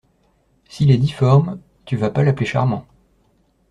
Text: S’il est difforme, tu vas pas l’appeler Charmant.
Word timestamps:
S’il 0.67 0.89
est 0.89 0.97
difforme, 0.97 1.59
tu 1.85 1.95
vas 1.95 2.09
pas 2.09 2.23
l’appeler 2.23 2.47
Charmant. 2.47 2.87